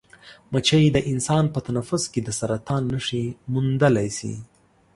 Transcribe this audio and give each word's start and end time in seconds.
مچۍ 0.51 0.85
د 0.91 0.97
انسان 1.11 1.45
په 1.53 1.59
تنفس 1.67 2.03
کې 2.11 2.19
د 2.23 2.29
سرطان 2.39 2.81
نښې 2.93 3.23
موندلی 3.51 4.09
شي. 4.17 4.33